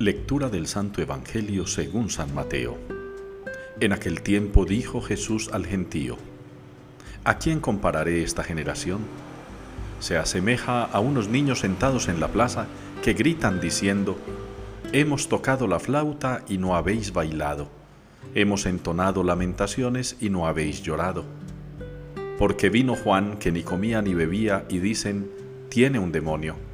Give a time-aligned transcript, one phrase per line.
[0.00, 2.78] Lectura del Santo Evangelio según San Mateo.
[3.80, 6.16] En aquel tiempo dijo Jesús al gentío,
[7.24, 9.00] ¿A quién compararé esta generación?
[9.98, 12.68] Se asemeja a unos niños sentados en la plaza
[13.02, 14.16] que gritan diciendo,
[14.92, 17.68] Hemos tocado la flauta y no habéis bailado,
[18.36, 21.24] hemos entonado lamentaciones y no habéis llorado.
[22.38, 25.28] Porque vino Juan que ni comía ni bebía y dicen,
[25.70, 26.67] tiene un demonio.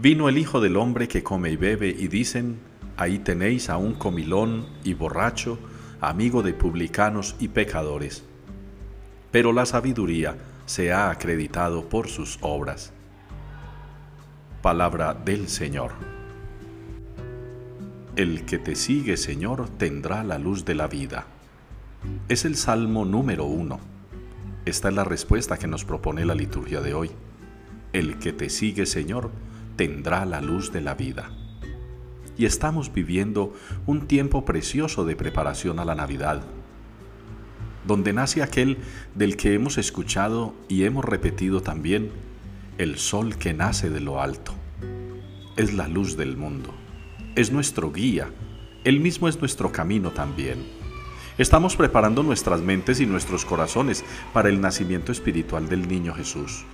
[0.00, 2.58] Vino el Hijo del Hombre que come y bebe y dicen,
[2.96, 5.58] ahí tenéis a un comilón y borracho,
[6.00, 8.24] amigo de publicanos y pecadores.
[9.30, 12.94] Pero la sabiduría se ha acreditado por sus obras.
[14.62, 15.90] Palabra del Señor.
[18.16, 21.26] El que te sigue, Señor, tendrá la luz de la vida.
[22.30, 23.80] Es el Salmo número uno.
[24.64, 27.10] Esta es la respuesta que nos propone la liturgia de hoy.
[27.92, 29.30] El que te sigue, Señor,
[29.76, 31.30] tendrá la luz de la vida.
[32.36, 33.52] Y estamos viviendo
[33.86, 36.42] un tiempo precioso de preparación a la Navidad,
[37.86, 38.78] donde nace aquel
[39.14, 42.10] del que hemos escuchado y hemos repetido también,
[42.78, 44.54] el sol que nace de lo alto.
[45.56, 46.72] Es la luz del mundo,
[47.36, 48.30] es nuestro guía,
[48.84, 50.64] él mismo es nuestro camino también.
[51.36, 56.64] Estamos preparando nuestras mentes y nuestros corazones para el nacimiento espiritual del niño Jesús.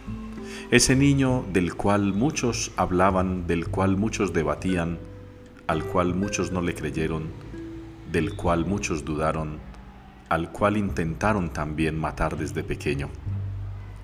[0.70, 4.98] Ese niño del cual muchos hablaban, del cual muchos debatían,
[5.66, 7.24] al cual muchos no le creyeron,
[8.10, 9.58] del cual muchos dudaron,
[10.28, 13.08] al cual intentaron también matar desde pequeño.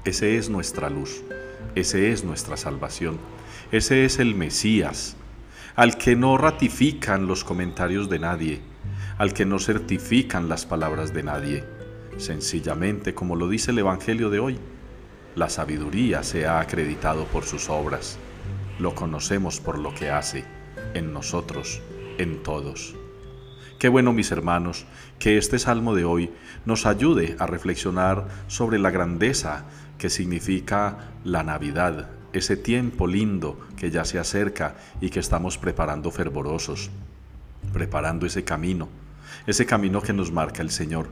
[0.04, 1.22] Ese es nuestra luz,
[1.74, 3.18] ese es nuestra salvación,
[3.70, 5.16] ese es el Mesías,
[5.76, 8.60] al que no ratifican los comentarios de nadie,
[9.18, 11.64] al que no certifican las palabras de nadie,
[12.18, 14.58] sencillamente como lo dice el Evangelio de hoy,
[15.34, 18.18] la sabiduría se ha acreditado por sus obras.
[18.78, 20.44] Lo conocemos por lo que hace,
[20.94, 21.80] en nosotros,
[22.18, 22.94] en todos.
[23.78, 24.86] Qué bueno, mis hermanos,
[25.18, 26.30] que este salmo de hoy
[26.64, 29.64] nos ayude a reflexionar sobre la grandeza
[29.98, 36.10] que significa la Navidad, ese tiempo lindo que ya se acerca y que estamos preparando
[36.10, 36.90] fervorosos,
[37.72, 38.88] preparando ese camino,
[39.46, 41.08] ese camino que nos marca el Señor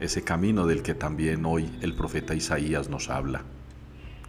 [0.00, 3.42] ese camino del que también hoy el profeta Isaías nos habla.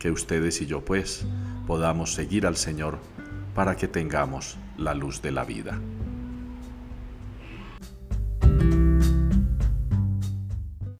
[0.01, 1.27] Que ustedes y yo pues
[1.67, 2.97] podamos seguir al Señor
[3.53, 5.79] para que tengamos la luz de la vida.